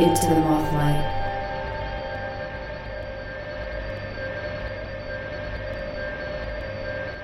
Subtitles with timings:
[0.00, 1.18] into the mothlight.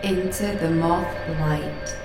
[0.03, 1.97] Into the mothlight.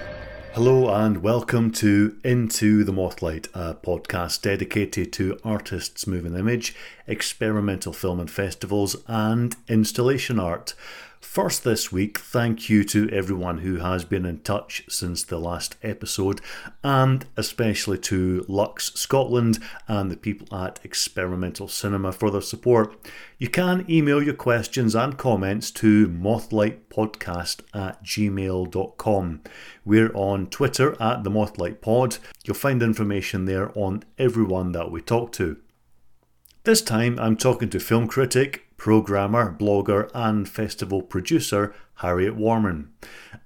[0.53, 6.73] Hello and welcome to Into the Mothlight, a podcast dedicated to artists' moving image,
[7.05, 10.73] experimental film and festivals, and installation art.
[11.21, 15.77] First, this week, thank you to everyone who has been in touch since the last
[15.83, 16.41] episode,
[16.83, 22.97] and especially to Lux Scotland and the people at Experimental Cinema for their support.
[23.37, 29.41] You can email your questions and comments to mothlightpodcast at gmail.com.
[29.85, 32.17] We're on Twitter at the Mothlight Pod.
[32.43, 35.57] You'll find information there on everyone that we talk to.
[36.63, 42.91] This time I'm talking to film critic, programmer, blogger, and festival producer Harriet Warman.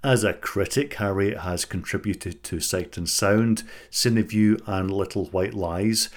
[0.01, 6.07] As a critic, Harriet has contributed to Sight and Sound, CineVue, and Little White Lies.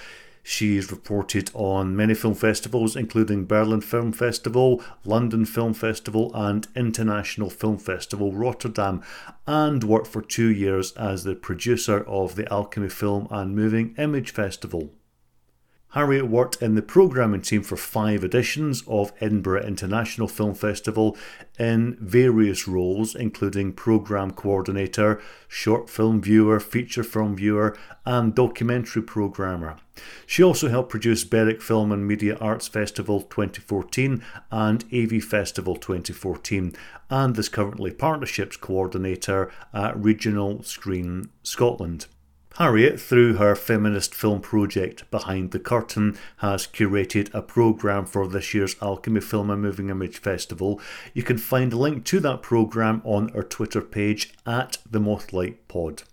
[0.41, 7.49] She's reported on many film festivals, including Berlin Film Festival, London Film Festival, and International
[7.49, 9.03] Film Festival Rotterdam,
[9.45, 14.31] and worked for two years as the producer of the Alchemy Film and Moving Image
[14.31, 14.93] Festival.
[15.93, 21.17] Harriet worked in the programming team for five editions of Edinburgh International Film Festival
[21.57, 29.77] in various roles, including programme coordinator, short film viewer, feature film viewer, and documentary programmer.
[30.27, 36.75] She also helped produce Berwick Film and Media Arts Festival 2014 and AV Festival 2014,
[37.09, 42.05] and is currently partnerships coordinator at Regional Screen Scotland.
[42.57, 48.53] Harriet, through her feminist film project Behind the Curtain, has curated a programme for this
[48.53, 50.81] year's Alchemy Film and Moving Image Festival.
[51.13, 55.67] You can find a link to that programme on our Twitter page at the Mothlight
[55.67, 56.03] Pod.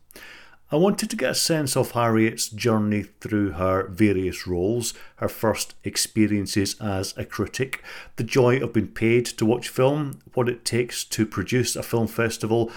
[0.71, 5.75] I wanted to get a sense of Harriet's journey through her various roles, her first
[5.85, 7.85] experiences as a critic,
[8.17, 12.09] the joy of being paid to watch film, what it takes to produce a film
[12.09, 12.73] festival,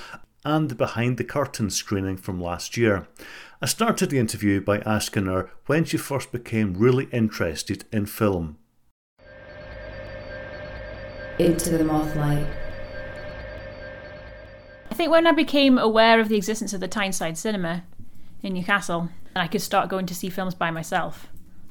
[0.46, 3.08] and the behind the curtain screening from last year.
[3.62, 8.58] I started the interview by asking her when she first became really interested in film.
[11.38, 12.48] Into the mothlight.
[14.90, 17.84] I think when I became aware of the existence of the Tyneside Cinema
[18.42, 21.28] in Newcastle, and I could start going to see films by myself,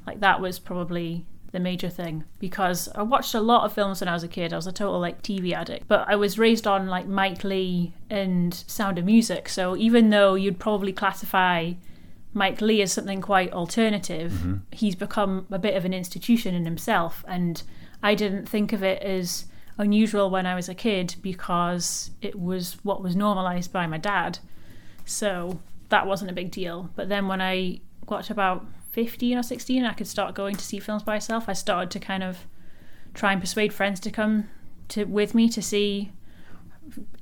[0.06, 4.08] like that was probably the major thing because I watched a lot of films when
[4.08, 4.52] I was a kid.
[4.52, 7.92] I was a total like TV addict, but I was raised on like Mike Leigh
[8.10, 9.48] and Sound of Music.
[9.48, 11.72] So even though you'd probably classify
[12.34, 14.56] Mike Leigh as something quite alternative, mm-hmm.
[14.72, 17.24] he's become a bit of an institution in himself.
[17.26, 17.62] And
[18.02, 19.46] I didn't think of it as
[19.78, 24.38] unusual when I was a kid because it was what was normalized by my dad.
[25.04, 26.90] So that wasn't a big deal.
[26.94, 30.78] But then when I got about 15 or 16 I could start going to see
[30.78, 31.48] films by myself.
[31.48, 32.46] I started to kind of
[33.14, 34.48] try and persuade friends to come
[34.88, 36.12] to with me to see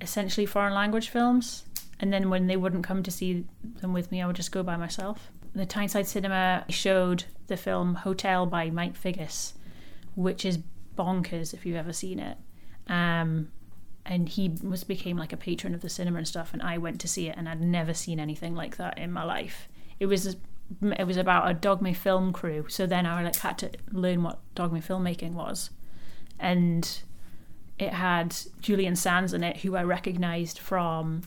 [0.00, 1.65] essentially foreign language films.
[1.99, 3.44] And then when they wouldn't come to see
[3.81, 5.31] them with me I would just go by myself.
[5.54, 9.54] The Tyneside Cinema showed the film Hotel by Mike Figgis
[10.15, 10.59] which is
[10.97, 12.38] bonkers if you've ever seen it.
[12.88, 13.53] Um,
[14.04, 17.00] and he was became like a patron of the cinema and stuff and I went
[17.03, 19.69] to see it and I'd never seen anything like that in my life.
[19.98, 20.37] It was
[20.82, 22.66] it was about a dogme film crew.
[22.69, 25.71] So then I like had to learn what dogme filmmaking was,
[26.38, 27.03] and
[27.78, 31.22] it had Julian Sands in it, who I recognised from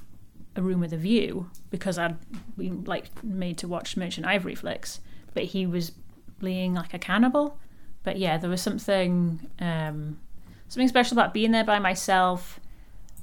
[0.55, 2.17] A Room with a View because I'd
[2.57, 4.99] been like made to watch Merchant Ivory flicks,
[5.33, 5.91] but he was
[6.39, 7.57] being like a cannibal.
[8.03, 10.19] But yeah, there was something um,
[10.67, 12.59] something special about being there by myself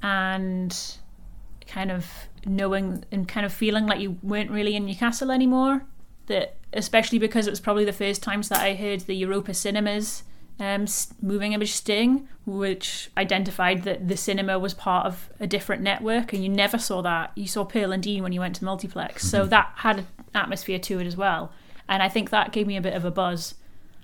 [0.01, 0.77] and
[1.67, 2.07] kind of
[2.45, 5.85] knowing and kind of feeling like you weren't really in Newcastle anymore
[6.27, 10.23] that especially because it was probably the first times that I heard the Europa Cinemas
[10.59, 10.85] um,
[11.21, 16.43] moving image sting, which identified that the cinema was part of a different network, and
[16.43, 17.31] you never saw that.
[17.35, 19.49] You saw Pearl and Dean when you went to multiplex, so mm-hmm.
[19.49, 21.51] that had an atmosphere to it as well.
[21.87, 23.55] And I think that gave me a bit of a buzz.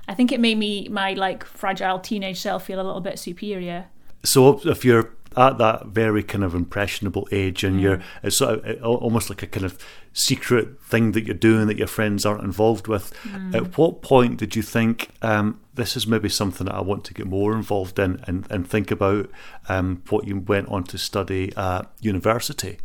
[0.08, 3.88] I think it made me my like fragile teenage self feel a little bit superior.
[4.24, 7.81] So if you're at that very kind of impressionable age, and mm.
[7.81, 9.83] you're it's sort of almost like a kind of
[10.13, 13.13] secret thing that you're doing that your friends aren't involved with.
[13.24, 13.56] Mm.
[13.56, 17.13] At what point did you think um, this is maybe something that I want to
[17.13, 19.30] get more involved in, and, and think about
[19.69, 22.80] um, what you went on to study at university?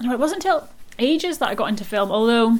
[0.00, 0.68] No, it wasn't until
[0.98, 2.58] ages that I got into film, although.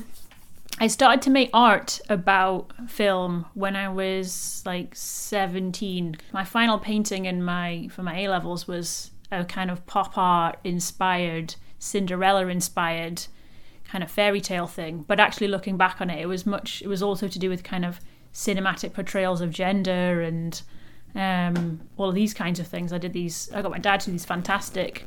[0.82, 6.17] I started to make art about film when I was like 17.
[6.32, 10.59] My final painting in my for my A levels was a kind of pop art
[10.65, 13.27] inspired, Cinderella inspired
[13.85, 15.05] kind of fairy tale thing.
[15.06, 17.62] But actually looking back on it, it was much it was also to do with
[17.62, 18.00] kind of
[18.32, 20.62] cinematic portrayals of gender and
[21.15, 22.91] um, all of these kinds of things.
[22.91, 23.50] I did these.
[23.53, 25.05] I got my dad to do these fantastic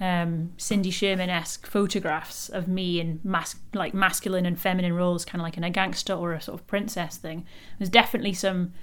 [0.00, 5.40] um, Cindy Sherman esque photographs of me in mas- like masculine and feminine roles, kind
[5.40, 7.46] of like in a gangster or a sort of princess thing.
[7.78, 8.74] There's definitely some,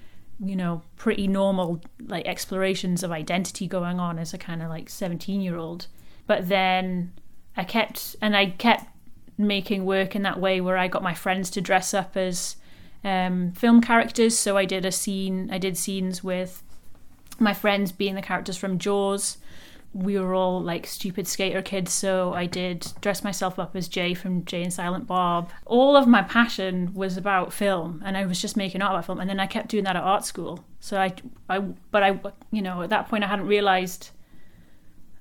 [0.44, 4.90] you know, pretty normal like explorations of identity going on as a kind of like
[4.90, 5.88] 17 year old.
[6.26, 7.14] But then
[7.56, 8.88] I kept, and I kept
[9.38, 12.56] making work in that way where I got my friends to dress up as
[13.04, 14.38] um, film characters.
[14.38, 16.64] So I did a scene, I did scenes with
[17.40, 19.38] my friends being the characters from Jaws
[19.94, 24.16] we were all like stupid skater kids, so I did dress myself up as Jay
[24.16, 25.52] from Jay and Silent Bob.
[25.66, 29.20] All of my passion was about film, and I was just making art about film.
[29.20, 30.66] And then I kept doing that at art school.
[30.80, 31.14] So I,
[31.48, 32.20] I, but I,
[32.52, 34.10] you know, at that point I hadn't realized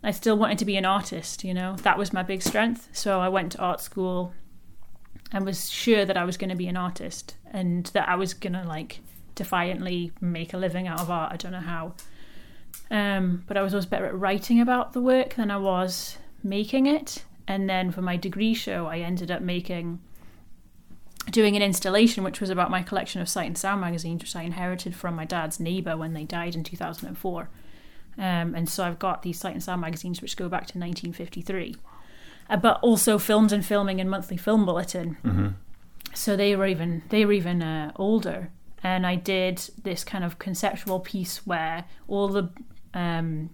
[0.03, 1.45] I still wanted to be an artist.
[1.45, 2.89] You know, that was my big strength.
[2.93, 4.33] So I went to art school,
[5.33, 8.33] and was sure that I was going to be an artist, and that I was
[8.33, 9.01] going to like
[9.35, 11.33] defiantly make a living out of art.
[11.33, 11.95] I don't know how
[12.90, 16.87] um, but I was always better at writing about the work than I was making
[16.87, 17.25] it.
[17.49, 20.00] And then for my degree show, I ended up making
[21.31, 24.43] doing an installation which was about my collection of sight and sound magazines which i
[24.43, 27.49] inherited from my dad's neighbour when they died in 2004
[28.19, 31.76] um, and so i've got these sight and sound magazines which go back to 1953
[32.50, 35.49] uh, but also films and filming and monthly film bulletin Mm-hmm.
[36.12, 38.50] so they were even they were even uh, older
[38.82, 42.49] and i did this kind of conceptual piece where all the
[42.94, 43.50] um,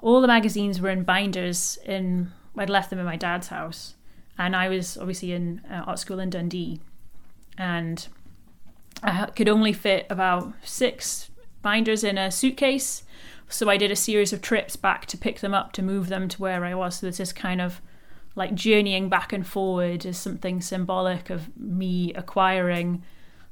[0.00, 3.94] all the magazines were in binders in I'd left them in my dad's house.
[4.38, 6.80] And I was obviously in uh, art school in Dundee.
[7.58, 8.06] And
[9.02, 11.30] I could only fit about six
[11.62, 13.02] binders in a suitcase.
[13.48, 16.28] So I did a series of trips back to pick them up to move them
[16.28, 16.96] to where I was.
[16.96, 17.80] So there's this kind of
[18.34, 23.02] like journeying back and forward is something symbolic of me acquiring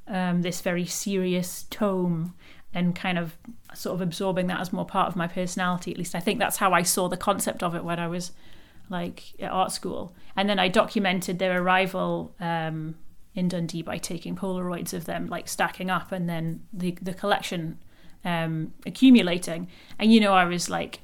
[0.07, 2.35] um, this very serious tome
[2.73, 3.37] and kind of
[3.75, 5.93] sort of absorbing that as more part of my personality.
[5.93, 8.33] At least I think that's how I saw the concept of it when I was
[8.91, 10.15] like at art school.
[10.37, 12.97] And then I documented their arrival um,
[13.35, 17.79] in Dundee by taking Polaroids of them like stacking up, and then the the collection
[18.25, 19.69] um, accumulating.
[19.99, 21.01] And you know, I was like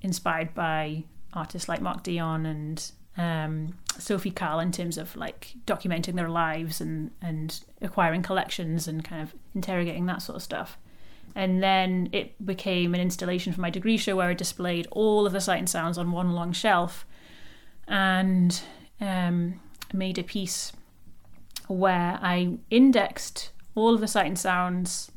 [0.00, 6.14] inspired by artists like Mark Dion and um, Sophie Calle in terms of like documenting
[6.14, 10.78] their lives and and acquiring collections and kind of interrogating that sort of stuff.
[11.34, 15.32] And then it became an installation for my degree show where I displayed all of
[15.32, 17.06] the sight and sounds on one long shelf
[17.88, 18.60] and
[19.00, 19.60] um,
[19.92, 20.72] made a piece
[21.68, 25.10] where I indexed all of the sight and sounds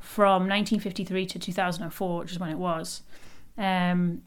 [0.00, 3.02] from 1953 to 2004, which is when it was,
[3.56, 4.22] um,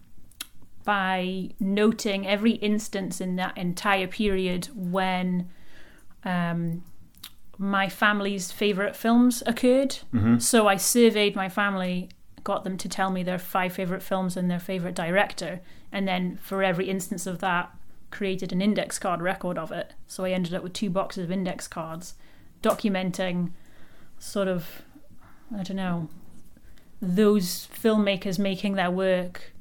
[0.84, 5.50] by noting every instance in that entire period when
[6.26, 6.84] um,
[7.58, 9.98] my family's favourite films occurred.
[10.40, 12.10] So I surveyed my family,
[12.44, 16.38] got them to tell me their five favourite films and their favourite director, and then
[16.42, 17.74] for every instance of that,
[18.12, 19.94] created an index card record of it.
[20.08, 22.16] So I ended up with two boxes of index cards
[22.62, 23.52] documenting
[24.20, 24.84] sort of,
[25.56, 26.10] I don't know,
[27.02, 29.54] those filmmakers making their work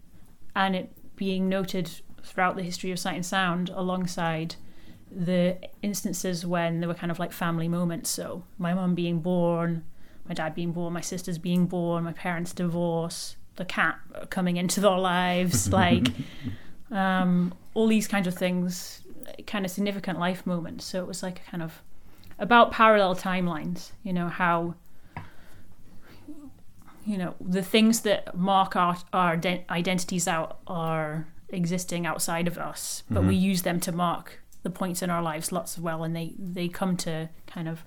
[0.54, 0.92] and it
[1.22, 1.88] being noted
[2.24, 4.56] throughout the history of sight and sound alongside
[5.08, 8.10] the instances when there were kind of like family moments.
[8.10, 9.84] So my mum being born,
[10.26, 14.00] my dad being born, my sisters being born, my parents' divorce, the cat
[14.30, 16.08] coming into their lives, like
[16.90, 19.02] um, all these kinds of things,
[19.46, 20.84] kind of significant life moments.
[20.84, 21.82] So it was like a kind of
[22.40, 24.74] about parallel timelines, you know, how
[27.06, 32.56] you know the things that mark our, our ident- identities out are existing outside of
[32.58, 36.02] us but we use them to mark the points in our lives lots of well
[36.04, 37.84] and they they come to kind of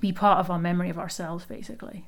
[0.00, 2.06] be part of our memory of ourselves basically.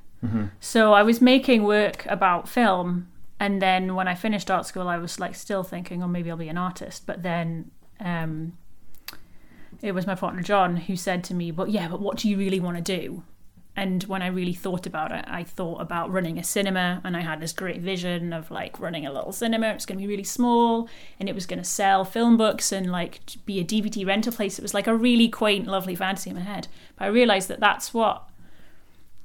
[0.59, 3.07] So i was making work about film
[3.39, 6.37] and then when i finished art school i was like still thinking oh maybe i'll
[6.37, 7.05] be an artist.
[7.05, 8.53] But then um
[9.81, 12.37] it was my partner john who said to me but yeah but what do you
[12.37, 13.23] really want to do
[13.75, 17.21] and when I really thought about it, I thought about running a cinema, and I
[17.21, 19.67] had this great vision of like running a little cinema.
[19.69, 22.91] It's going to be really small, and it was going to sell film books and
[22.91, 24.59] like be a DVD rental place.
[24.59, 26.67] It was like a really quaint, lovely fantasy in my head.
[26.97, 28.27] But I realized that that's what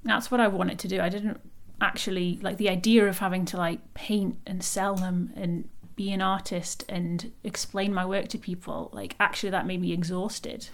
[0.05, 1.01] that's what I wanted to do.
[1.01, 1.41] I didn't
[1.81, 6.23] actually like the idea of having to like paint and sell them and be an
[6.23, 8.91] artist and explain my work to people.
[8.93, 10.69] Like actually, that made me exhausted.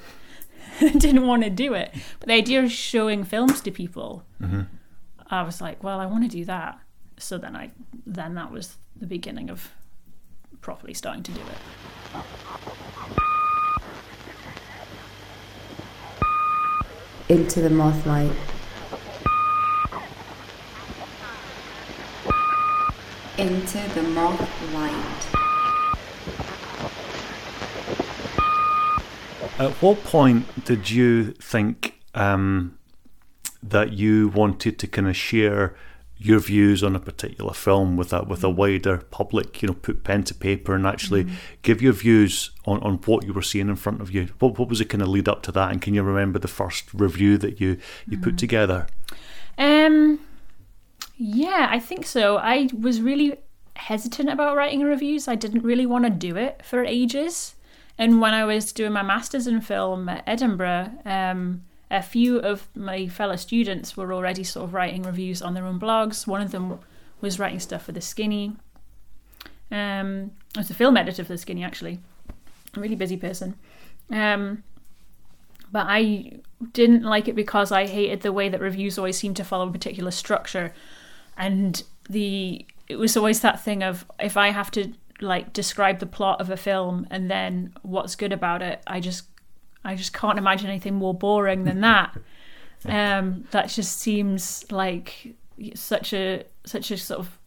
[0.80, 1.92] didn't want to do it.
[2.20, 4.62] But the idea of showing films to people, mm-hmm.
[5.28, 6.78] I was like, well, I want to do that.
[7.18, 7.70] So then I,
[8.06, 9.70] then that was the beginning of
[10.60, 11.58] properly starting to do it.
[17.28, 18.32] Into the moth light.
[23.38, 24.62] Into the moth
[29.58, 32.78] At what point did you think um,
[33.62, 35.76] that you wanted to kind of share
[36.16, 39.60] your views on a particular film with a with a wider public?
[39.60, 41.26] You know, put pen to paper and actually
[41.62, 44.28] give your views on, on what you were seeing in front of you.
[44.38, 45.70] What what was the kind of lead up to that?
[45.70, 47.78] And can you remember the first review that you
[48.08, 48.86] you put together?
[49.58, 50.18] Um,
[51.16, 52.38] yeah, I think so.
[52.38, 53.36] I was really
[53.76, 55.28] hesitant about writing reviews.
[55.28, 57.54] I didn't really want to do it for ages.
[57.98, 62.68] And when I was doing my masters in film at Edinburgh, um, a few of
[62.74, 66.26] my fellow students were already sort of writing reviews on their own blogs.
[66.26, 66.78] One of them
[67.20, 68.56] was writing stuff for the Skinny.
[69.70, 72.00] Um, I was a film editor for the Skinny, actually.
[72.76, 73.56] A really busy person.
[74.10, 74.62] Um,
[75.70, 76.40] but I
[76.72, 79.72] didn't like it because I hated the way that reviews always seem to follow a
[79.72, 80.74] particular structure,
[81.36, 84.92] and the it was always that thing of if I have to
[85.22, 89.24] like describe the plot of a film and then what's good about it, I just
[89.84, 92.16] I just can't imagine anything more boring than that.
[92.84, 95.34] um, that just seems like
[95.74, 97.38] such a such a sort of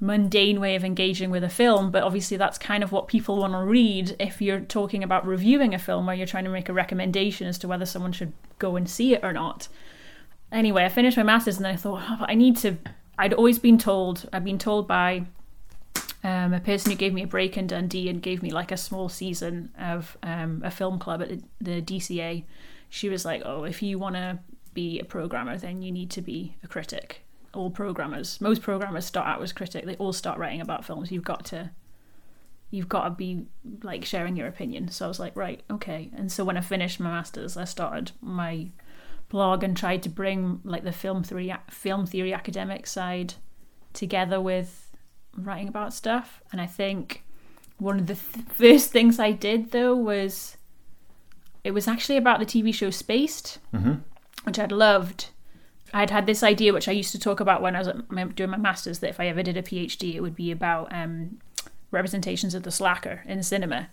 [0.00, 3.52] mundane way of engaging with a film, but obviously that's kind of what people want
[3.52, 6.72] to read if you're talking about reviewing a film where you're trying to make a
[6.72, 9.68] recommendation as to whether someone should go and see it or not.
[10.50, 12.78] Anyway, I finished my masters and I thought oh, I need to.
[13.18, 14.28] I'd always been told.
[14.32, 15.26] I'd been told by
[16.22, 18.76] um, a person who gave me a break in Dundee and gave me like a
[18.76, 22.44] small season of um, a film club at the, DCA.
[22.90, 24.38] She was like, "Oh, if you want to
[24.74, 27.22] be a programmer, then you need to be a critic."
[27.54, 29.86] All programmers, most programmers start out as critic.
[29.86, 31.10] They all start writing about films.
[31.10, 31.70] You've got to,
[32.70, 33.46] you've got to be
[33.82, 34.88] like sharing your opinion.
[34.88, 36.10] So I was like, right, okay.
[36.14, 38.68] And so when I finished my masters, I started my
[39.30, 43.34] blog and tried to bring like the film theory, film theory academic side
[43.92, 44.89] together with
[45.44, 46.40] writing about stuff.
[46.52, 47.24] And I think
[47.78, 50.56] one of the th- first things I did though was
[51.64, 53.58] it was actually about the TV show Spaced,
[54.44, 55.30] which I'd loved.
[55.92, 58.24] I'd had this idea, which I used to talk about when I was at my,
[58.24, 61.38] doing my masters, that if I ever did a PhD, it would be about um,
[61.90, 63.88] representations of the slacker in cinema.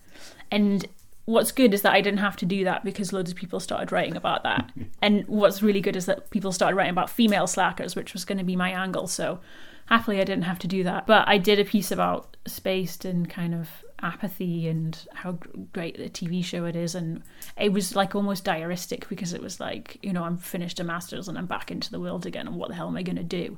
[0.52, 0.86] And
[1.26, 3.92] what's good is that I didn't have to do that because loads of people started
[3.92, 4.72] writing about that.
[5.02, 8.38] and what's really good is that people started writing about female slackers, which was going
[8.38, 9.08] to be my angle.
[9.08, 9.40] So
[9.88, 11.08] happily, I didn't have to do that.
[11.08, 15.40] But I did a piece about Spaced and kind of apathy and how
[15.74, 16.96] great the TV show it is.
[16.96, 17.24] And
[17.58, 21.28] it was like almost diaristic because it was like, you know, I'm finished a master's
[21.28, 22.48] and I'm back into the world again.
[22.48, 23.58] And what the hell am I going to do?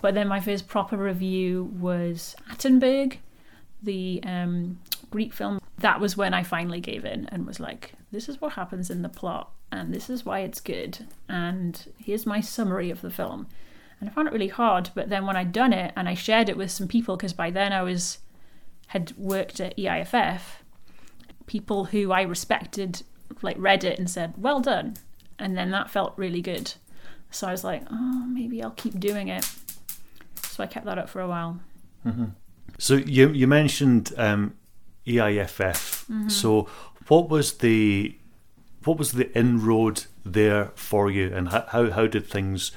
[0.00, 3.18] But then my first proper review was Attenberg,
[3.82, 5.60] the um, Greek film.
[5.78, 9.02] That was when I finally gave in and was like, this is what happens in
[9.02, 13.46] the plot, and this is why it's good, and here's my summary of the film.
[14.02, 16.48] And I found it really hard, but then when I'd done it and I shared
[16.48, 18.18] it with some people, because by then I was
[18.88, 20.40] had worked at EIFF,
[21.46, 23.04] people who I respected
[23.42, 24.96] like read it and said, "Well done,"
[25.38, 26.74] and then that felt really good.
[27.30, 29.48] So I was like, "Oh, maybe I'll keep doing it."
[30.42, 31.60] So I kept that up for a while.
[32.78, 34.56] So you you mentioned um,
[35.06, 36.28] EIFF.
[36.28, 36.66] So
[37.06, 38.16] what was the
[38.82, 42.72] what was the inroad there for you, and how how, how did things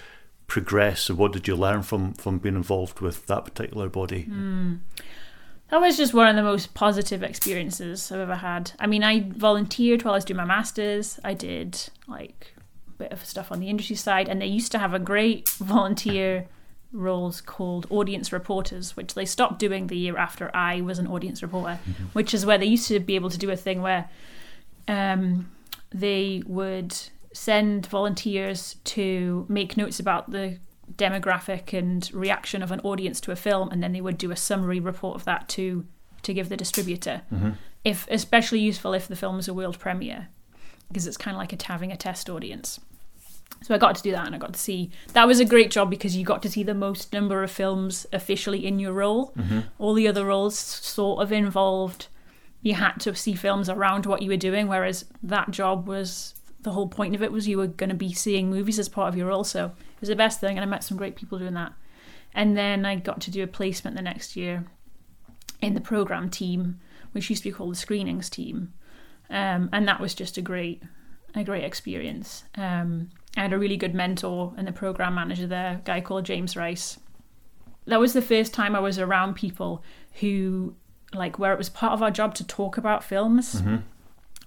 [0.48, 4.24] progress, and what did you learn from from being involved with that particular body?
[5.70, 8.72] That was just one of the most positive experiences I've ever had.
[8.80, 11.20] I mean, I volunteered while I was doing my masters.
[11.24, 12.54] I did like
[12.88, 15.50] a bit of stuff on the industry side, and they used to have a great
[15.58, 16.48] volunteer
[16.92, 21.42] roles called audience reporters, which they stopped doing the year after I was an audience
[21.42, 21.80] reporter,
[22.14, 24.08] which is where they used to be able to do a thing where
[24.88, 25.52] um,
[25.92, 26.96] they would
[27.36, 30.58] send volunteers to make notes about the
[30.96, 34.36] demographic and reaction of an audience to a film, and then they would do a
[34.36, 35.86] summary report of that to
[36.24, 37.22] to give the distributor.
[37.32, 37.51] Mm-hmm.
[37.84, 40.30] If especially useful if the film is a world premiere,
[40.88, 42.80] because it's kind of like a, having a test audience.
[43.62, 45.72] So I got to do that, and I got to see that was a great
[45.72, 49.34] job because you got to see the most number of films officially in your role.
[49.38, 49.60] Mm-hmm.
[49.77, 52.08] All the other roles sort of involved
[52.62, 56.35] you had to see films around what you were doing, whereas that job was
[56.65, 59.07] the whole point of it was you were going to be seeing movies as part
[59.07, 59.43] of your role.
[59.43, 61.72] So it was the best thing, and I met some great people doing that.
[62.34, 64.65] And then I got to do a placement the next year
[65.62, 66.79] in the program team,
[67.13, 68.74] which used to be called the screenings team,
[69.29, 70.84] um, and that was just a great,
[71.34, 72.43] a great experience.
[72.55, 76.25] Um, I had a really good mentor and the program manager there, a guy called
[76.25, 77.00] James Rice.
[77.86, 79.84] That was the first time I was around people
[80.19, 80.75] who,
[81.13, 83.62] like, where it was part of our job to talk about films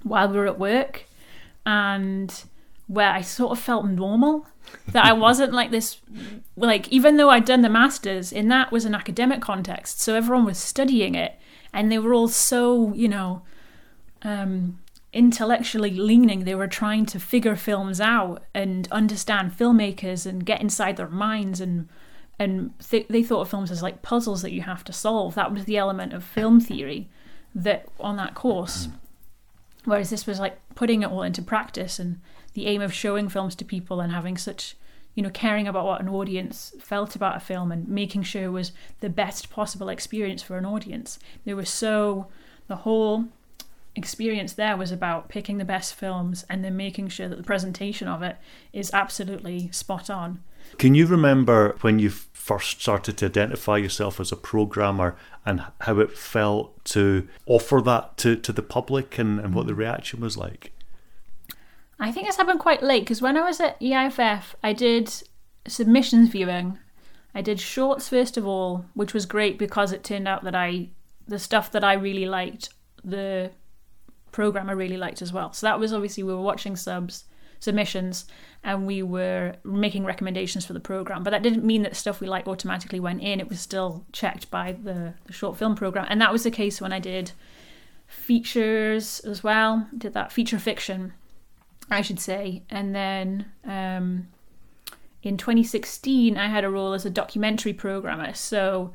[0.02, 1.04] while we were at work,
[1.68, 2.44] and
[2.87, 4.46] where I sort of felt normal.
[4.88, 6.00] That I wasn't like this,
[6.56, 10.00] like, even though I'd done the masters, in that was an academic context.
[10.00, 11.38] So everyone was studying it
[11.72, 13.42] and they were all so, you know,
[14.22, 14.78] um,
[15.12, 16.44] intellectually leaning.
[16.44, 21.60] They were trying to figure films out and understand filmmakers and get inside their minds
[21.60, 21.88] and
[22.40, 25.34] and th- they thought of films as like puzzles that you have to solve.
[25.34, 27.08] That was the element of film theory
[27.54, 28.88] that on that course.
[29.88, 32.21] Whereas this was like putting it all into practice and
[32.52, 34.76] the aim of showing films to people and having such,
[35.14, 38.49] you know, caring about what an audience felt about a film and making sure it
[38.49, 41.18] was the best possible experience for an audience.
[41.47, 42.26] There was so,
[42.66, 43.28] the whole
[43.97, 48.09] experience there was about picking the best films and then making sure that the presentation
[48.09, 48.37] of it
[48.75, 50.42] is absolutely spot on.
[50.76, 52.12] Can you remember when you
[52.49, 55.14] first started to identify yourself as a programmer
[55.45, 59.75] and how it felt to offer that to, to the public and, and what the
[59.75, 59.78] mm.
[59.78, 60.73] reaction was like?
[62.00, 65.12] I think this happened quite late because when I was at EIFF, I did
[65.67, 66.78] submissions viewing.
[67.35, 70.88] I did shorts first of all, which was great because it turned out that I,
[71.26, 72.71] the stuff that I really liked,
[73.05, 73.50] the
[74.33, 75.52] programmer really liked as well.
[75.52, 77.25] So that was obviously we were watching subs
[77.61, 78.27] submissions
[78.65, 81.23] and we were making recommendations for the program.
[81.23, 83.41] But that didn't mean that stuff we liked automatically went in.
[83.41, 86.07] It was still checked by the, the short film program.
[86.09, 87.33] And that was the case when i did
[88.07, 91.12] features as well did that feature fiction
[91.91, 92.62] i should say.
[92.71, 94.29] And then um,
[95.23, 98.35] in 2016 i had a role as a documentary programmer.
[98.35, 98.93] So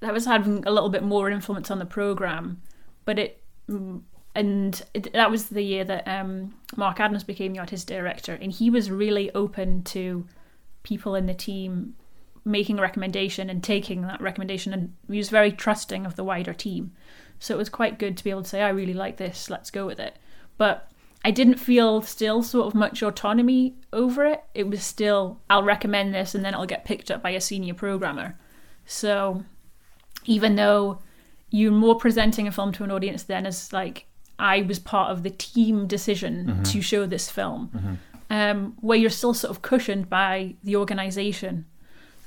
[0.00, 2.60] that was having a little bit more influence on the program
[3.04, 3.40] but it
[4.34, 8.52] and it, that was the year that um, Mark Adams became the artistic director, and
[8.52, 10.26] he was really open to
[10.82, 11.94] people in the team
[12.44, 16.52] making a recommendation and taking that recommendation, and he was very trusting of the wider
[16.52, 16.92] team.
[17.38, 19.70] So it was quite good to be able to say, "I really like this, let's
[19.70, 20.16] go with it."
[20.58, 20.90] But
[21.24, 24.44] I didn't feel still sort of much autonomy over it.
[24.54, 27.74] It was still, "I'll recommend this, and then it'll get picked up by a senior
[27.74, 28.38] programmer."
[28.84, 29.44] So
[30.26, 30.98] even though
[31.50, 34.06] you're more presenting a film to an audience then as like
[34.38, 36.62] I was part of the team decision Mm-hmm.
[36.64, 37.98] to show this film,
[38.30, 41.66] um, where you're still sort of cushioned by the organisation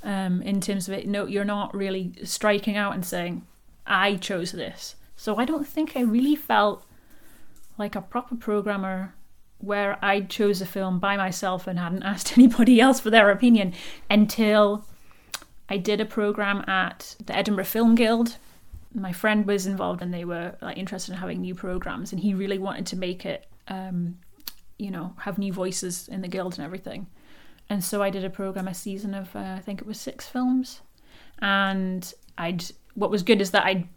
[0.04, 1.08] um, in terms of it.
[1.08, 3.44] No, you're not really striking out and saying,
[3.86, 6.86] "I chose this." So I don't think I really felt
[7.78, 9.14] like a proper programmer
[9.60, 13.74] where I chose a film by myself and hadn't asked anybody else for their opinion
[14.10, 14.86] until
[15.68, 18.38] I did a program at the Edinburgh Film Guild
[19.02, 22.34] my friend was involved and they were like interested in having new programs and he
[22.34, 24.18] really wanted to make it um,
[24.78, 27.08] you know have new voices in the guild and everything.
[27.70, 30.28] And so i did a program a season of uh, i think it was six
[30.28, 30.82] films.
[31.40, 33.88] And i'd what was good is that i'd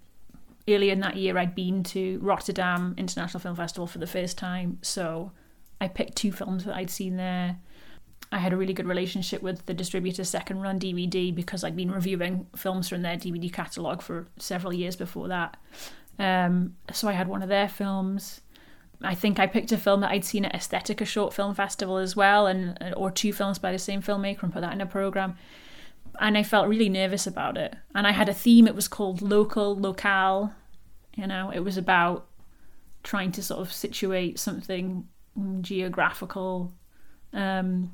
[0.68, 4.78] earlier in that year i'd been to rotterdam international film festival for the first time.
[4.82, 5.32] So
[5.80, 7.58] i picked two films that i'd seen there
[8.32, 11.90] I had a really good relationship with the distributor Second Run DVD because I'd been
[11.90, 15.56] reviewing films from their DVD catalogue for several years before that.
[16.18, 18.42] Um, so I had one of their films.
[19.02, 22.14] I think I picked a film that I'd seen at Aesthetica Short Film Festival as
[22.14, 25.36] well, and or two films by the same filmmaker, and put that in a program.
[26.20, 27.74] And I felt really nervous about it.
[27.94, 28.68] And I had a theme.
[28.68, 30.52] It was called local, locale.
[31.16, 32.26] You know, it was about
[33.02, 35.08] trying to sort of situate something
[35.62, 36.74] geographical.
[37.32, 37.92] Um,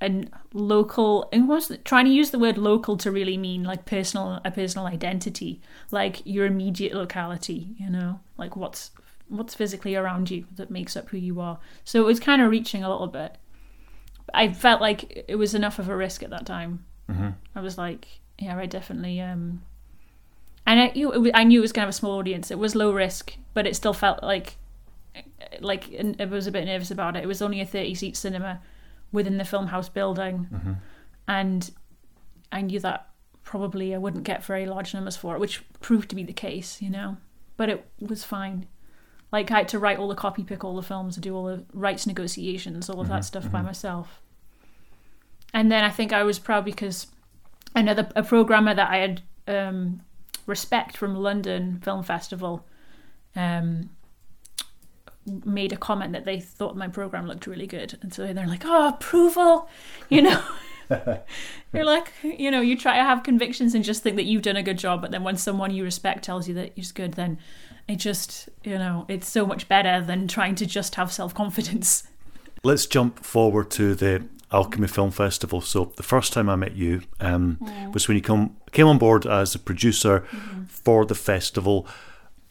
[0.00, 4.40] and local and was trying to use the word local to really mean like personal
[4.44, 5.60] a personal identity.
[5.90, 8.20] Like your immediate locality you know?
[8.38, 8.90] Like what's
[9.28, 11.58] what's physically around you that makes up who you are.
[11.84, 13.36] So it was kind of reaching a little bit.
[14.32, 16.84] I felt like it was enough of a risk at that time.
[17.08, 17.30] Mm-hmm.
[17.56, 18.06] i was like
[18.38, 19.62] yeah i definitely um
[20.64, 22.52] and I, you, it was- I knew it was kind of a small audience.
[22.52, 24.56] It was low risk but it still felt like
[25.60, 25.84] like
[26.20, 27.24] I was a bit nervous about it.
[27.24, 28.60] It was only a 30 seat cinema
[29.12, 30.72] within the film house building Mm-hmm.
[31.28, 31.70] and
[32.52, 33.08] I knew that
[33.42, 36.82] probably I wouldn't get very large numbers for it, which proved to be the case,
[36.82, 37.16] you know.
[37.56, 38.66] But it was fine.
[39.32, 41.64] Like I had to write all the copy, pick all the films, do all the
[41.72, 44.20] rights negotiations, all of that stuff by myself.
[45.54, 47.06] And then I think I was proud because
[47.74, 50.02] another a programmer that I had um,
[50.46, 52.66] respect from London Film Festival
[53.36, 53.90] um,
[55.44, 58.64] made a comment that they thought my program looked really good, and so they're like,
[58.64, 59.68] "Oh, approval,"
[60.08, 60.42] you know.
[61.72, 64.56] You're like, you know, you try to have convictions and just think that you've done
[64.56, 67.38] a good job, but then when someone you respect tells you that it's good, then
[67.88, 72.04] it just, you know, it's so much better than trying to just have self confidence.
[72.64, 75.60] Let's jump forward to the Alchemy Film Festival.
[75.60, 77.58] So the first time I met you um,
[77.94, 80.20] was when you come came on board as a producer
[80.66, 81.86] for the festival.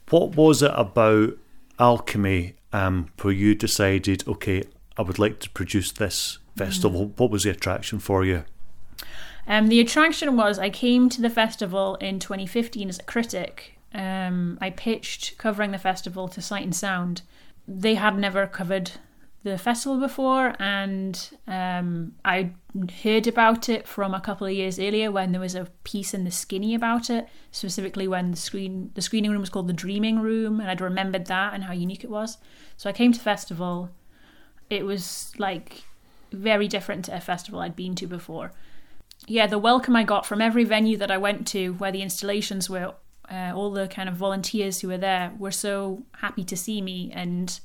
[0.09, 1.37] What was it about
[1.77, 4.63] Alchemy um, where you decided, okay,
[4.97, 7.13] I would like to produce this festival.
[7.17, 8.43] What was the attraction for you?
[9.47, 13.79] Um, the attraction was I came to the festival in 2015 as a critic.
[13.93, 17.23] Um, I pitched covering the festival to Sight and Sound.
[17.67, 18.91] They had never covered
[19.49, 22.51] the festival before, and um, I
[23.03, 26.23] heard about it from a couple of years earlier when there was a piece in
[26.23, 30.19] the Skinny about it, specifically when the screen the screening room was called the Dreaming
[30.19, 32.37] Room, and I'd remembered that and how unique it was.
[32.77, 33.89] So I came to festival.
[34.69, 35.83] It was like
[36.31, 38.51] very different to a festival I'd been to before.
[39.27, 42.69] Yeah, the welcome I got from every venue that I went to where the installations
[42.69, 42.93] were,
[43.29, 47.11] uh, all the kind of volunteers who were there were so happy to see me
[47.13, 47.59] and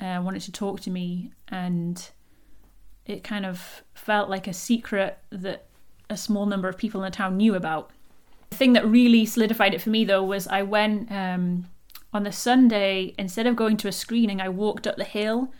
[0.00, 2.10] uh, wanted to talk to me, and
[3.06, 5.66] it kind of felt like a secret that
[6.08, 7.90] a small number of people in the town knew about.
[8.50, 11.66] The thing that really solidified it for me, though, was I went um,
[12.12, 15.52] on the Sunday, instead of going to a screening, I walked up the hill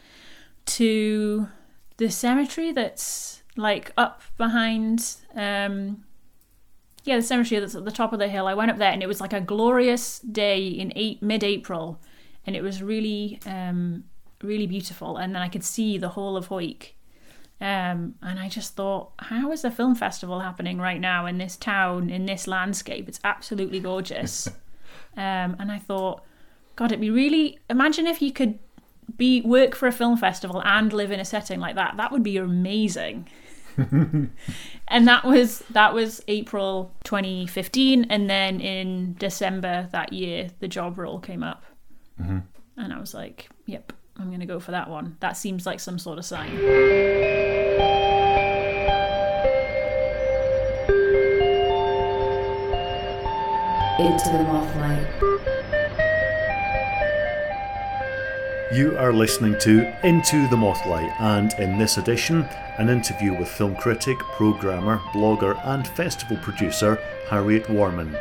[0.67, 1.49] to
[1.97, 5.17] the cemetery that's like up behind.
[5.35, 6.05] Um,
[7.05, 8.47] yeah, the cemetery that's at the top of the hill.
[8.47, 12.01] I went up there, and it was like a glorious day in eight, mid-April,
[12.45, 14.05] and it was really um,
[14.43, 15.17] really beautiful.
[15.17, 16.95] And then I could see the whole of Hawick.
[17.61, 21.57] Um, and I just thought, how is a film festival happening right now in this
[21.57, 23.07] town, in this landscape?
[23.09, 24.47] It's absolutely gorgeous.
[25.17, 26.23] um, and I thought,
[26.77, 27.59] God, it'd be really.
[27.69, 28.59] Imagine if you could
[29.17, 31.99] be work for a film festival and live in a setting like that.
[31.99, 33.29] That would be amazing.
[33.77, 34.31] and
[35.09, 41.19] that was that was April 2015, and then in December that year, the job role
[41.19, 41.65] came up,
[42.21, 42.39] mm-hmm.
[42.77, 45.17] and I was like, "Yep, I'm going to go for that one.
[45.21, 46.51] That seems like some sort of sign.
[53.99, 55.07] Into the Mothlight.
[58.75, 62.43] You are listening to Into the Mothlight, and in this edition,
[62.79, 66.97] an interview with film critic, programmer, blogger, and festival producer
[67.29, 68.15] Harriet Warman.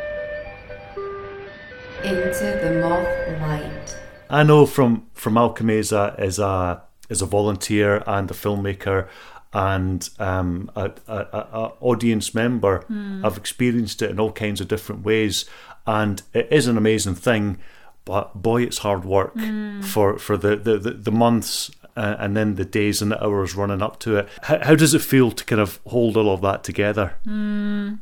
[2.03, 4.08] Into the Mothlight.
[4.29, 9.07] I know from from Alchemy as a as a as a volunteer and a filmmaker
[9.51, 12.85] and um, a, a, a, audience member.
[12.89, 13.25] Mm.
[13.25, 15.45] I've experienced it in all kinds of different ways,
[15.87, 17.57] and it is an amazing thing.
[18.05, 19.83] But boy, it's hard work mm.
[19.83, 23.55] for for the the, the, the months uh, and then the days and the hours
[23.55, 24.29] running up to it.
[24.43, 27.15] How, how, does it feel to kind of hold all of that together?
[27.25, 27.99] Mm.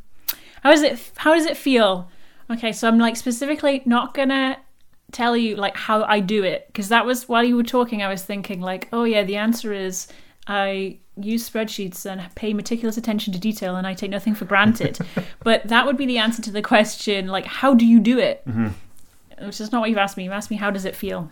[0.63, 2.09] How does it How does it feel?
[2.49, 4.57] Okay, so I'm like specifically not gonna
[5.11, 6.67] tell you like how I do it.
[6.67, 9.73] Because that was while you were talking I was thinking like oh yeah the answer
[9.73, 10.07] is
[10.47, 14.99] I use spreadsheets and pay meticulous attention to detail and I take nothing for granted.
[15.43, 18.43] But that would be the answer to the question like how do you do it?
[18.47, 19.45] Mm-hmm.
[19.45, 20.23] which is not what you've asked me.
[20.25, 21.31] You've asked me how does it feel?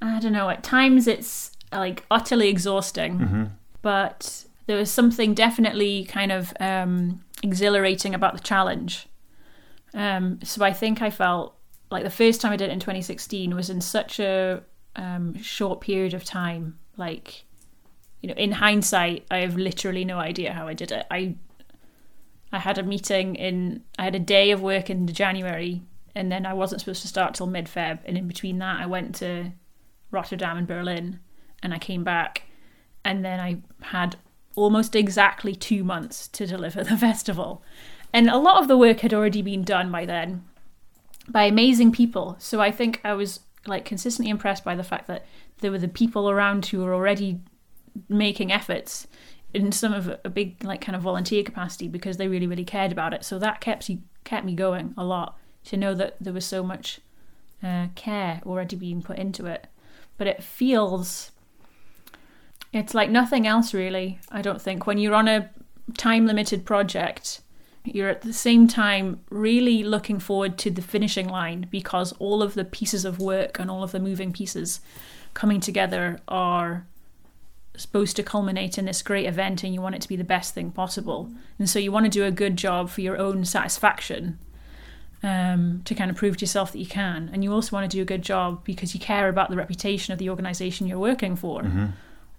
[0.00, 0.48] I don't know.
[0.48, 3.18] At times it's like utterly exhausting.
[3.18, 3.44] Mm-hmm.
[3.82, 9.06] but there was something definitely kind of um, exhilarating about the challenge.
[9.94, 11.54] Um, so I think I felt
[11.90, 14.62] like the first time I did it in 2016 was in such a
[14.96, 16.78] um, short period of time.
[16.96, 17.44] Like,
[18.20, 21.06] you know, in hindsight, I have literally no idea how I did it.
[21.10, 21.36] I
[22.50, 25.82] I had a meeting in I had a day of work in January,
[26.14, 28.00] and then I wasn't supposed to start till mid Feb.
[28.04, 29.52] And in between that, I went to
[30.10, 31.20] Rotterdam and Berlin,
[31.62, 32.42] and I came back,
[33.04, 34.16] and then I had
[34.56, 37.62] almost exactly two months to deliver the festival.
[38.12, 40.44] And a lot of the work had already been done by then
[41.28, 42.36] by amazing people.
[42.38, 45.26] So I think I was like consistently impressed by the fact that
[45.58, 47.40] there were the people around who were already
[48.08, 49.06] making efforts
[49.52, 52.92] in some of a big like kind of volunteer capacity because they really really cared
[52.92, 53.24] about it.
[53.24, 56.62] So that kept you kept me going a lot to know that there was so
[56.62, 57.00] much
[57.62, 59.66] uh, care already being put into it.
[60.16, 61.32] But it feels
[62.72, 64.18] it's like nothing else really.
[64.30, 65.50] I don't think when you're on a
[65.96, 67.40] time limited project
[67.84, 72.54] you're at the same time really looking forward to the finishing line because all of
[72.54, 74.80] the pieces of work and all of the moving pieces
[75.34, 76.86] coming together are
[77.76, 80.54] supposed to culminate in this great event and you want it to be the best
[80.54, 81.30] thing possible.
[81.58, 84.38] And so you want to do a good job for your own satisfaction
[85.22, 87.30] um, to kind of prove to yourself that you can.
[87.32, 90.12] And you also want to do a good job because you care about the reputation
[90.12, 91.62] of the organization you're working for.
[91.62, 91.86] Mm-hmm.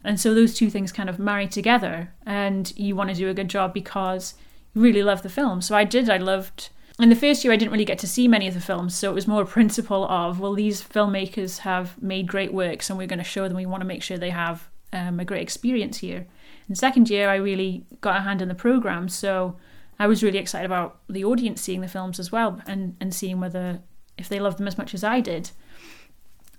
[0.04, 2.14] And so those two things kind of marry together.
[2.26, 4.34] And you want to do a good job because
[4.80, 5.62] really loved the film.
[5.62, 6.10] So I did.
[6.10, 6.70] I loved.
[7.00, 9.10] In the first year, I didn't really get to see many of the films, so
[9.10, 13.08] it was more a principle of, well, these filmmakers have made great works, and we're
[13.08, 13.56] going to show them.
[13.56, 16.18] We want to make sure they have um, a great experience here.
[16.18, 19.56] In the second year, I really got a hand in the program, so
[19.98, 23.40] I was really excited about the audience seeing the films as well, and and seeing
[23.40, 23.80] whether
[24.18, 25.52] if they loved them as much as I did.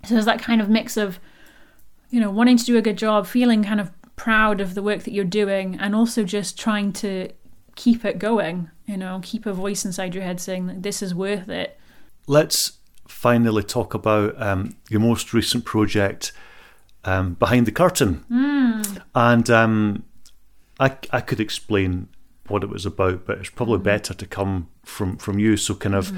[0.04, 1.20] So there's that kind of mix of
[2.10, 5.04] you know, wanting to do a good job, feeling kind of proud of the work
[5.04, 7.30] that you're doing, and also just trying to
[7.80, 11.14] keep it going, you know, keep a voice inside your head saying that this is
[11.14, 11.80] worth it.
[12.26, 12.72] Let's
[13.08, 16.32] finally talk about um, your most recent project,
[17.04, 18.22] um, Behind the Curtain.
[18.30, 19.02] Mm.
[19.14, 20.04] And um,
[20.78, 22.08] I, I could explain
[22.48, 25.56] what it was about, but it's probably better to come from, from you.
[25.56, 26.12] So, kind of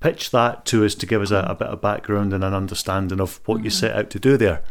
[0.00, 3.20] pitch that to us to give us a, a bit of background and an understanding
[3.20, 4.62] of what you set out to do there.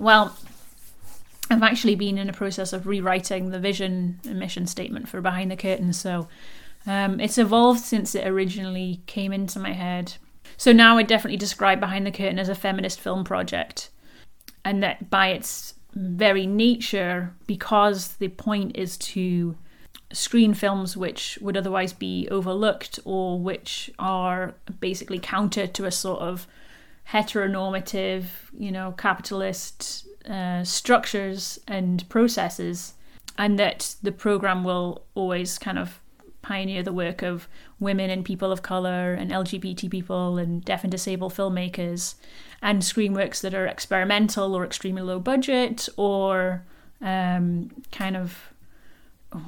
[0.00, 0.36] Well,
[1.50, 5.50] I've actually been in a process of rewriting the vision and mission statement for Behind
[5.50, 6.28] the Curtain, so
[6.86, 10.14] um, it's evolved since it originally came into my head.
[10.56, 13.90] So now I definitely describe Behind the Curtain as a feminist film project,
[14.64, 19.56] and that by its very nature, because the point is to
[20.12, 26.20] screen films which would otherwise be overlooked or which are basically counter to a sort
[26.20, 26.46] of
[27.08, 28.24] heteronormative,
[28.56, 32.94] you know, capitalist uh, structures and processes,
[33.38, 36.00] and that the program will always kind of
[36.42, 40.90] pioneer the work of women and people of color and LGBT people and deaf and
[40.90, 42.14] disabled filmmakers
[42.62, 46.64] and screenworks that are experimental or extremely low budget or
[47.00, 48.52] um, kind of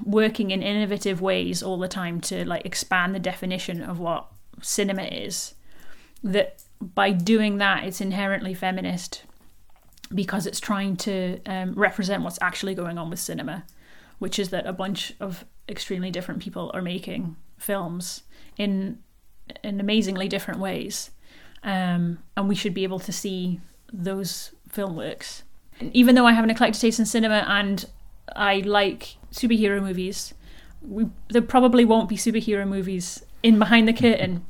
[0.04, 4.26] working in innovative ways all the time to like expand the definition of what
[4.60, 5.54] cinema is.
[6.22, 9.24] That by doing that it's inherently feminist
[10.14, 13.64] because it's trying to um, represent what's actually going on with cinema
[14.22, 18.22] which is that a bunch of extremely different people are making films
[18.56, 18.96] in
[19.64, 21.10] in amazingly different ways.
[21.64, 23.60] Um, and we should be able to see
[23.92, 25.42] those film works.
[25.92, 27.86] Even though i have an eclectic taste in cinema and
[28.36, 30.32] i like superhero movies
[30.80, 34.44] we, there probably won't be superhero movies in behind the curtain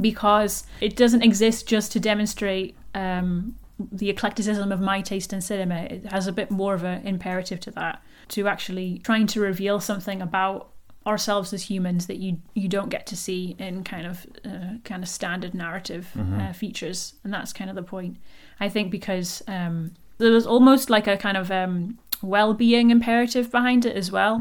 [0.00, 3.56] because it doesn't exist just to demonstrate um,
[3.90, 5.82] the eclecticism of my taste in cinema.
[5.84, 9.80] It has a bit more of an imperative to that, to actually trying to reveal
[9.80, 10.68] something about
[11.04, 15.02] ourselves as humans that you you don't get to see in kind of uh, kind
[15.02, 16.08] of standard narrative
[16.40, 18.16] uh, features, and that's kind of the point.
[18.60, 23.96] I think because um, there's almost like a kind of um, well-being imperative behind it
[23.96, 24.38] as well,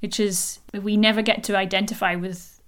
[0.00, 2.60] which is we never get to identify with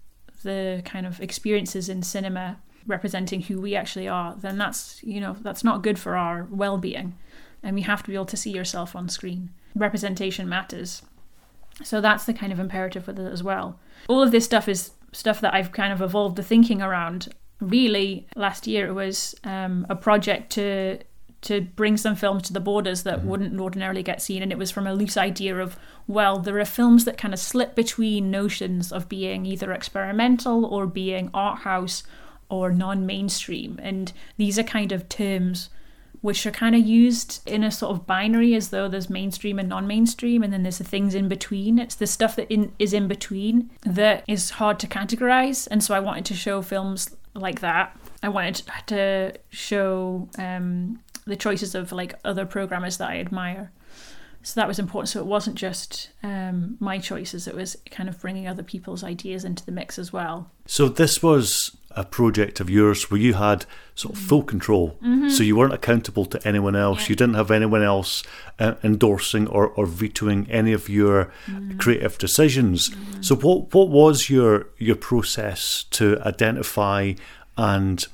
[0.42, 2.56] the kind of experiences in cinema
[2.88, 7.16] representing who we actually are, then that's you know that's not good for our well-being,
[7.62, 9.50] and we have to be able to see yourself on screen.
[9.76, 11.02] Representation matters,
[11.84, 13.78] so that's the kind of imperative with it as well.
[14.08, 17.28] All of this stuff is stuff that I've kind of evolved the thinking around.
[17.60, 20.98] Really, last year it was um, a project to
[21.40, 24.42] to bring some films to the borders that wouldn't ordinarily get seen.
[24.42, 27.38] And it was from a loose idea of, well, there are films that kind of
[27.38, 32.02] slip between notions of being either experimental or being art house
[32.48, 33.78] or non mainstream.
[33.82, 35.70] And these are kind of terms
[36.20, 39.68] which are kind of used in a sort of binary as though there's mainstream and
[39.68, 41.78] non mainstream, and then there's the things in between.
[41.78, 45.68] It's the stuff that in, is in between that is hard to categorize.
[45.70, 47.96] And so I wanted to show films like that.
[48.22, 53.70] I wanted to show um, the choices of like other programmers that I admire.
[54.42, 55.10] So that was important.
[55.10, 59.44] So it wasn't just um, my choices; it was kind of bringing other people's ideas
[59.44, 60.50] into the mix as well.
[60.66, 64.98] So this was a project of yours where you had sort of full control.
[65.30, 67.08] So you weren't accountable to anyone else.
[67.08, 68.22] You didn't have anyone else
[68.58, 71.32] uh, endorsing or, or vetoing any of your
[71.78, 72.94] creative decisions.
[73.20, 77.14] So what what was your your process to identify
[77.56, 78.06] and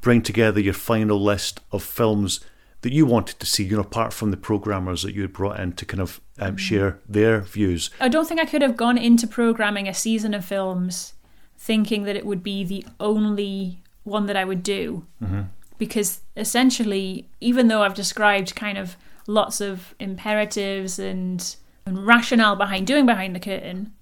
[0.00, 2.40] bring together your final list of films
[2.82, 5.58] that you wanted to see, you know, apart from the programmers that you had brought
[5.58, 7.90] in to kind of um, share their views?
[8.00, 11.14] I don't think I could have gone into programming a season of films
[11.58, 15.06] thinking that it would be the only one that I would do.
[15.22, 15.42] Mm-hmm.
[15.76, 22.86] Because essentially, even though I've described kind of lots of imperatives and, and rationale behind
[22.86, 23.92] doing Behind the Curtain,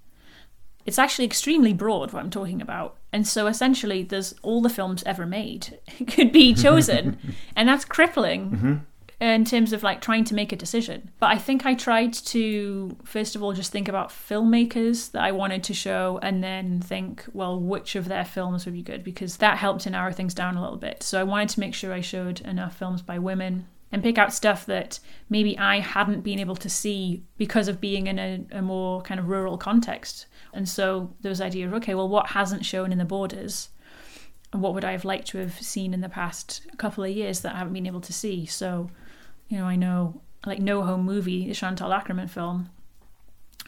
[0.86, 2.96] it's actually extremely broad what I'm talking about.
[3.12, 7.18] And so essentially, there's all the films ever made could be chosen.
[7.56, 8.74] and that's crippling mm-hmm.
[9.18, 11.10] In terms of like trying to make a decision.
[11.18, 15.32] But I think I tried to, first of all, just think about filmmakers that I
[15.32, 19.38] wanted to show and then think, well, which of their films would be good because
[19.38, 21.02] that helped to narrow things down a little bit.
[21.02, 24.34] So I wanted to make sure I showed enough films by women and pick out
[24.34, 24.98] stuff that
[25.30, 29.18] maybe I hadn't been able to see because of being in a, a more kind
[29.18, 30.26] of rural context.
[30.52, 33.70] And so there was the idea of, okay, well, what hasn't shown in the borders?
[34.52, 37.40] And what would I have liked to have seen in the past couple of years
[37.40, 38.44] that I haven't been able to see?
[38.44, 38.90] So,
[39.48, 42.70] you know, I know like No Home Movie, the Chantal Akerman film,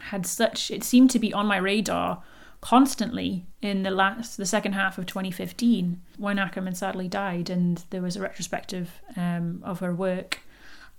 [0.01, 2.23] had such, it seemed to be on my radar
[2.61, 8.03] constantly in the last the second half of 2015 when Akerman sadly died and there
[8.03, 10.41] was a retrospective um, of her work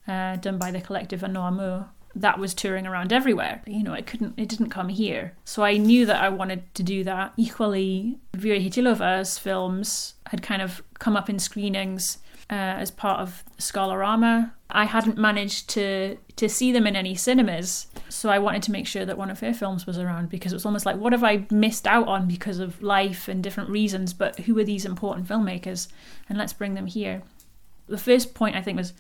[0.08, 3.62] uh, done by the collective Un Amour, that was touring around everywhere.
[3.68, 5.36] You know, it couldn't, it didn't come here.
[5.46, 7.34] So I knew that I wanted to do that.
[7.38, 12.18] Equally, Vera Chytilova's films had kind of come up in screenings
[12.50, 14.52] uh, as part of Scalarama.
[14.72, 18.88] I hadn't managed to to see them in any cinemas, so I wanted to make
[18.88, 21.24] sure that one of her films was around because it was almost like, what have
[21.24, 24.14] I missed out on because of life and different reasons?
[24.14, 25.88] But who are these important filmmakers?
[26.30, 27.24] And let's bring them here.
[27.88, 28.94] The first point I think was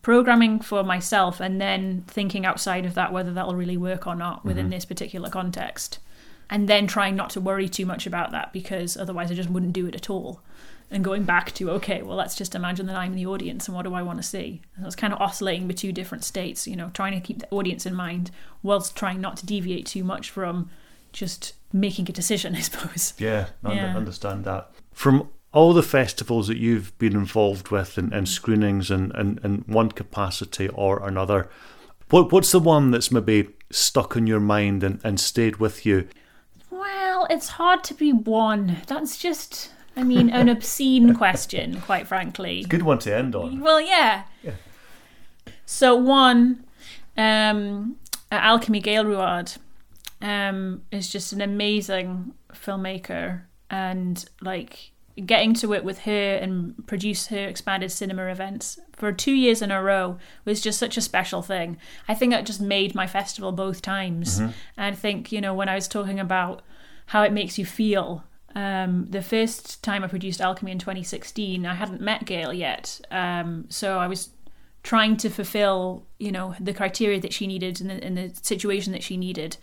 [0.00, 4.44] programming for myself and then thinking outside of that whether that'll really work or not
[4.44, 4.72] within mm-hmm.
[4.72, 5.98] this particular context
[6.50, 9.72] and then trying not to worry too much about that because otherwise I just wouldn't
[9.72, 10.42] do it at all.
[10.94, 13.82] And going back to, okay, well, let's just imagine that I'm the audience and what
[13.82, 14.62] do I want to see?
[14.76, 17.40] And I was kind of oscillating between two different states, you know, trying to keep
[17.40, 18.30] the audience in mind
[18.62, 20.70] whilst trying not to deviate too much from
[21.12, 23.12] just making a decision, I suppose.
[23.18, 23.96] Yeah, I Yeah.
[23.96, 24.70] understand that.
[24.92, 29.64] From all the festivals that you've been involved with and, and screenings in, in, in
[29.66, 31.48] one capacity or another,
[32.10, 36.06] what what's the one that's maybe stuck in your mind and, and stayed with you?
[36.70, 38.76] Well, it's hard to be one.
[38.86, 42.64] That's just, I mean, an obscene question, quite frankly.
[42.68, 43.60] Good one to end on.
[43.60, 44.24] Well, yeah.
[44.42, 44.52] yeah.
[45.66, 46.64] So one,
[47.16, 47.96] um,
[48.30, 49.52] uh, Alchemy Gaëlle Rouard,
[50.20, 54.90] um, is just an amazing filmmaker, and like
[55.24, 59.70] getting to work with her and produce her expanded cinema events for two years in
[59.70, 61.76] a row was just such a special thing.
[62.08, 64.38] I think that just made my festival both times.
[64.40, 66.62] And I think you know when I was talking about
[67.06, 68.24] how it makes you feel
[68.54, 73.66] um, the first time I produced Alchemy in 2016, I hadn't met Gail yet, um,
[73.68, 74.30] so I was
[74.84, 78.92] trying to fulfill, you know, the criteria that she needed and the, and the situation
[78.92, 79.56] that she needed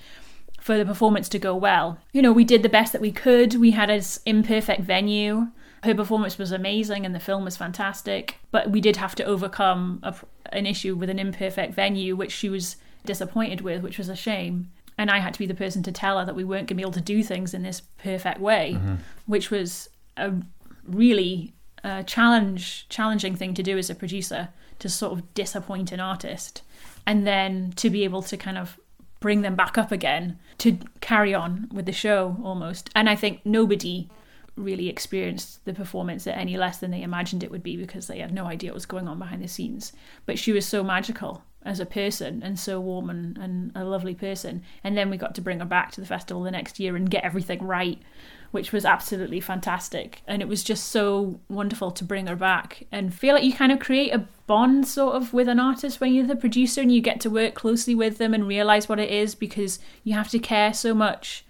[0.60, 1.98] for the performance to go well.
[2.12, 3.56] You know, we did the best that we could.
[3.56, 5.48] We had an imperfect venue.
[5.84, 10.00] Her performance was amazing and the film was fantastic, but we did have to overcome
[10.04, 10.16] a,
[10.52, 12.76] an issue with an imperfect venue, which she was
[13.06, 14.72] disappointed with, which was a shame.
[15.02, 16.82] And I had to be the person to tell her that we weren't going to
[16.82, 18.78] be able to do things in this perfect way,
[19.26, 20.32] which was a
[20.86, 26.00] really uh, challenge challenging thing to do as a producer to sort of disappoint an
[26.00, 26.62] artist,
[27.08, 28.80] and then to be able to kind of
[29.20, 32.92] bring them back up again to carry on with the show almost.
[32.96, 34.08] And I think nobody
[34.62, 38.19] really experienced the performance at any less than they imagined it would be because they
[38.19, 39.93] had no idea what was going on behind the scenes.
[40.26, 44.15] But she was so magical as a person and so warm and, and a lovely
[44.15, 44.63] person.
[44.84, 47.10] And then we got to bring her back to the festival the next year and
[47.10, 48.00] get everything right,
[48.52, 50.21] which was absolutely fantastic.
[50.28, 53.71] And it was just so wonderful to bring her back and feel like you kind
[53.71, 57.02] of create a bond sort of with an artist when you're the producer and you
[57.02, 60.39] get to work closely with them and realize what it is because you have to
[60.39, 61.45] care so much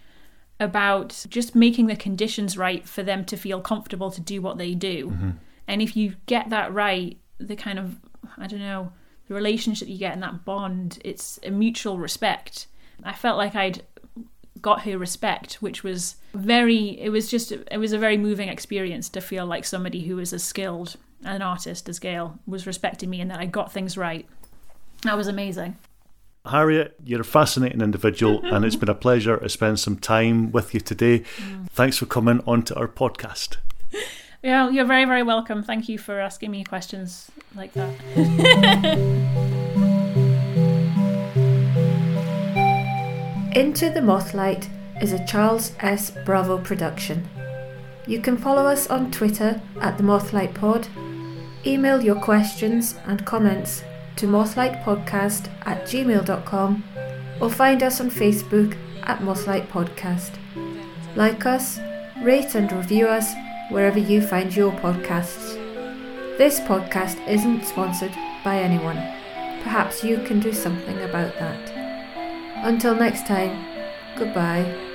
[0.61, 4.75] about just making the conditions right for them to feel comfortable to do what they
[4.75, 5.07] do.
[5.07, 5.31] Mm-hmm.
[5.67, 7.99] And if you get that right, the kind of,
[8.37, 8.93] I don't know,
[9.27, 12.67] the relationship you get in that bond, it's a mutual respect.
[13.03, 13.83] I felt like I'd
[14.61, 19.09] got her respect, which was very, it was just, it was a very moving experience
[19.09, 23.19] to feel like somebody who was as skilled an artist as Gail was respecting me
[23.19, 24.27] and that I got things right.
[25.01, 25.77] That was amazing.
[26.45, 30.73] Harriet, you're a fascinating individual, and it's been a pleasure to spend some time with
[30.73, 31.19] you today.
[31.19, 31.69] Mm.
[31.69, 33.57] Thanks for coming onto our podcast.
[34.43, 35.61] Yeah, you're very, very welcome.
[35.61, 37.91] Thank you for asking me questions like that.
[43.55, 44.67] Into the Mothlight
[44.99, 46.11] is a Charles S.
[46.25, 47.29] Bravo production.
[48.07, 50.87] You can follow us on Twitter at the Mothlight Pod,
[51.63, 53.83] email your questions and comments
[54.17, 56.83] to mothlightpodcast at gmail.com,
[57.39, 60.31] or find us on Facebook at Mothlight Podcast.
[61.15, 61.79] Like us,
[62.21, 63.33] rate and review us
[63.69, 65.57] wherever you find your podcasts.
[66.37, 68.97] This podcast isn't sponsored by anyone.
[69.63, 71.71] Perhaps you can do something about that.
[72.63, 73.65] Until next time,
[74.17, 74.63] goodbye.
[74.63, 74.90] Goodbye.